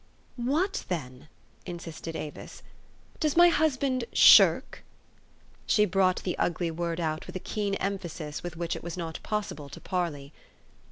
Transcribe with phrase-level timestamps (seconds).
[0.35, 1.27] "What, then?"
[1.63, 2.63] insisted Avis.
[3.19, 4.83] "Does my hus band shirk?"
[5.67, 8.97] She brought the ugly word out with a keen em phasis with which it was
[8.97, 10.33] not possible to parley.